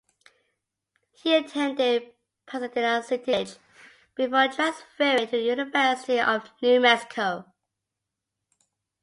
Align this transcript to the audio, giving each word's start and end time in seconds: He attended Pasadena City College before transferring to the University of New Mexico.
He 1.11 1.35
attended 1.35 2.15
Pasadena 2.47 3.03
City 3.03 3.23
College 3.33 3.57
before 4.15 4.47
transferring 4.47 5.27
to 5.27 5.33
the 5.33 5.43
University 5.43 6.19
of 6.19 6.49
New 6.59 6.79
Mexico. 6.79 7.45